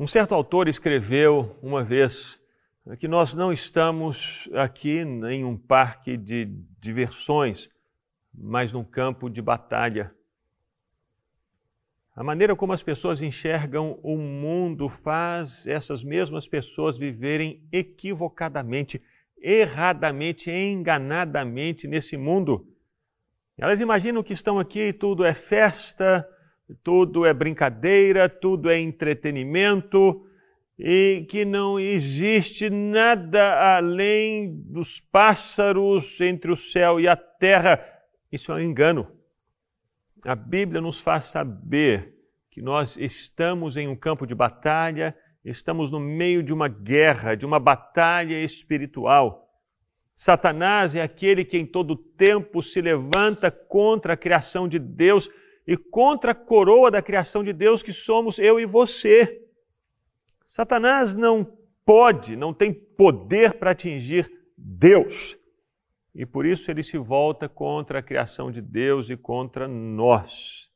[0.00, 2.40] Um certo autor escreveu uma vez
[3.00, 6.44] que nós não estamos aqui em um parque de
[6.78, 7.68] diversões,
[8.32, 10.14] mas num campo de batalha.
[12.14, 19.02] A maneira como as pessoas enxergam o mundo faz essas mesmas pessoas viverem equivocadamente,
[19.36, 22.72] erradamente, enganadamente nesse mundo.
[23.56, 26.24] Elas imaginam que estão aqui, tudo é festa,
[26.82, 30.24] tudo é brincadeira, tudo é entretenimento
[30.78, 37.84] e que não existe nada além dos pássaros entre o céu e a terra.
[38.30, 39.10] Isso é um engano.
[40.24, 42.14] A Bíblia nos faz saber
[42.50, 47.46] que nós estamos em um campo de batalha, estamos no meio de uma guerra, de
[47.46, 49.48] uma batalha espiritual.
[50.14, 55.30] Satanás é aquele que em todo tempo se levanta contra a criação de Deus
[55.68, 59.46] e contra a coroa da criação de Deus, que somos eu e você.
[60.46, 61.44] Satanás não
[61.84, 65.36] pode, não tem poder para atingir Deus.
[66.14, 70.70] E por isso ele se volta contra a criação de Deus e contra nós,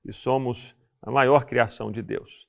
[0.00, 2.48] que somos a maior criação de Deus.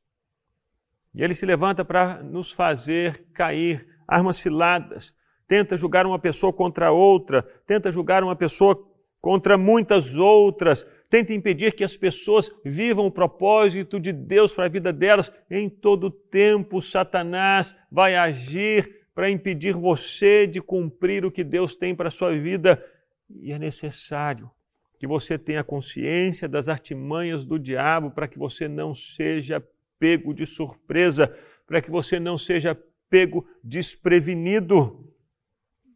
[1.18, 5.16] E ele se levanta para nos fazer cair armas ciladas,
[5.48, 8.88] tenta julgar uma pessoa contra outra, tenta julgar uma pessoa
[9.20, 14.70] contra muitas outras, tenta impedir que as pessoas vivam o propósito de Deus para a
[14.70, 15.30] vida delas.
[15.50, 21.94] Em todo tempo, Satanás vai agir para impedir você de cumprir o que Deus tem
[21.94, 22.82] para a sua vida.
[23.30, 24.50] E é necessário
[24.98, 29.62] que você tenha consciência das artimanhas do diabo para que você não seja
[30.00, 31.28] pego de surpresa,
[31.67, 32.73] para que você não seja
[33.09, 35.14] pego desprevenido.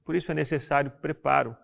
[0.04, 1.56] Por isso é necessário preparo.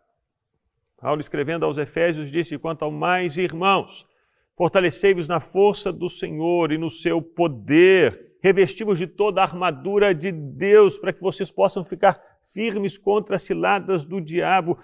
[1.01, 4.07] Paulo, escrevendo aos Efésios, disse: Quanto ao mais, irmãos,
[4.55, 10.31] fortalecei-vos na força do Senhor e no seu poder, revesti-vos de toda a armadura de
[10.31, 14.77] Deus, para que vocês possam ficar firmes contra as ciladas do diabo.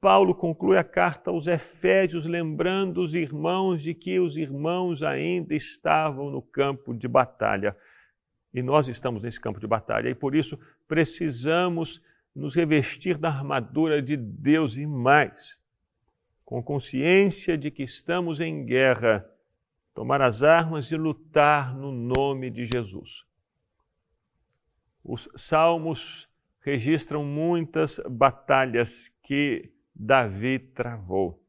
[0.00, 6.30] Paulo conclui a carta aos Efésios, lembrando os irmãos de que os irmãos ainda estavam
[6.30, 7.76] no campo de batalha.
[8.54, 12.00] E nós estamos nesse campo de batalha, e por isso precisamos
[12.34, 15.60] nos revestir da armadura de Deus e mais,
[16.44, 19.28] com consciência de que estamos em guerra,
[19.94, 23.24] tomar as armas e lutar no nome de Jesus.
[25.04, 26.28] Os salmos
[26.60, 31.42] registram muitas batalhas que Davi travou.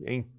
[0.00, 0.30] Em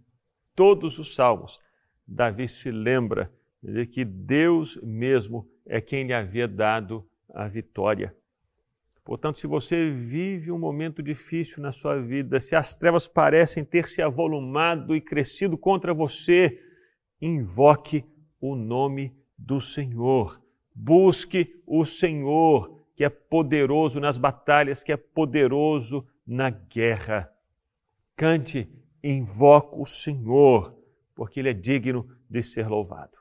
[0.55, 1.59] todos os salmos,
[2.07, 8.15] Davi se lembra de que Deus mesmo é quem lhe havia dado a vitória.
[9.11, 13.85] Portanto, se você vive um momento difícil na sua vida, se as trevas parecem ter
[13.85, 16.57] se avolumado e crescido contra você,
[17.21, 18.05] invoque
[18.39, 20.41] o nome do Senhor.
[20.73, 27.29] Busque o Senhor, que é poderoso nas batalhas, que é poderoso na guerra.
[28.15, 28.71] Cante,
[29.03, 30.73] invoque o Senhor,
[31.13, 33.20] porque Ele é digno de ser louvado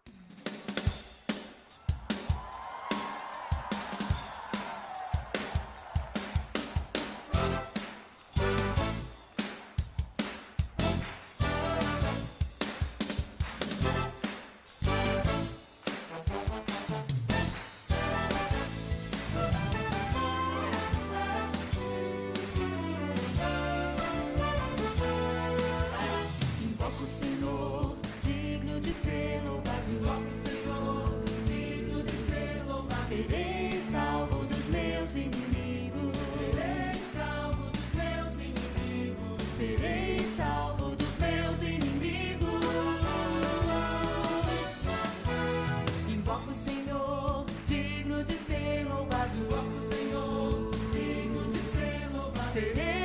[52.53, 53.00] Sirene.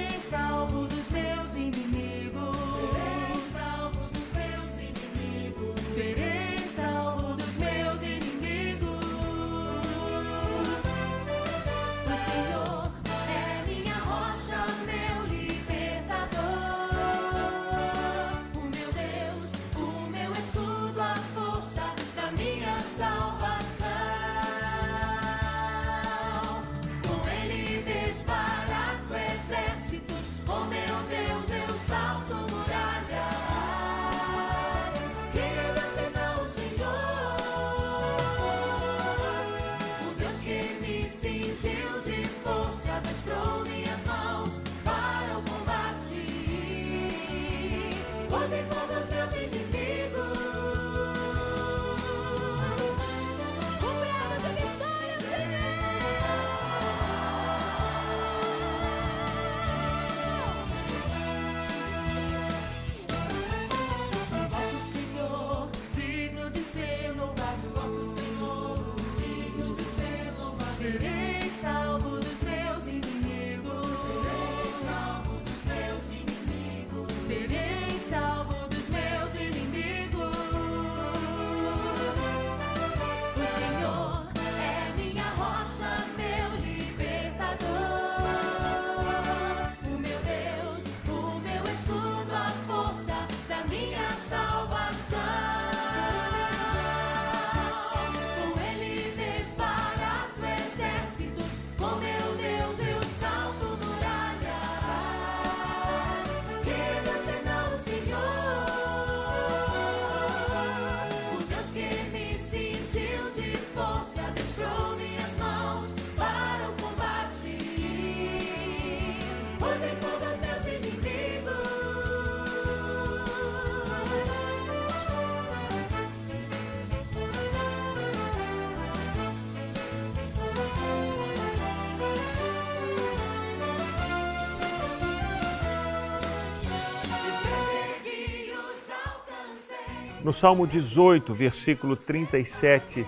[140.25, 143.05] No Salmo 18, versículo 37,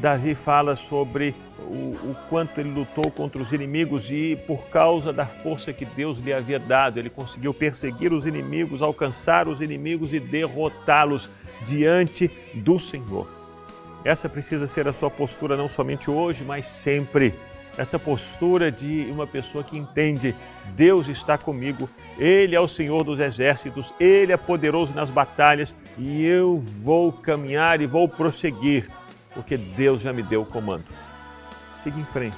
[0.00, 5.26] Davi fala sobre o, o, quanto ele lutou contra os inimigos e, por causa da
[5.26, 10.18] força que Deus lhe havia dado, ele conseguiu perseguir os inimigos, alcançar os inimigos e
[10.18, 11.28] derrotá-los
[11.66, 13.28] diante do Senhor.
[14.02, 17.34] Essa precisa ser a sua postura não somente hoje, mas sempre.
[17.76, 20.34] Essa postura de uma pessoa que entende:
[20.76, 21.88] Deus está comigo,
[22.18, 27.80] Ele é o Senhor dos exércitos, Ele é poderoso nas batalhas e eu vou caminhar
[27.80, 28.88] e vou prosseguir
[29.34, 30.86] porque Deus já me deu o comando.
[31.74, 32.36] Siga em frente,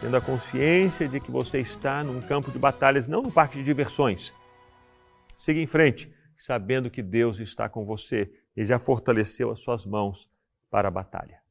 [0.00, 3.64] tendo a consciência de que você está num campo de batalhas, não num parque de
[3.64, 4.32] diversões.
[5.36, 10.30] Siga em frente, sabendo que Deus está com você e já fortaleceu as suas mãos
[10.70, 11.41] para a batalha.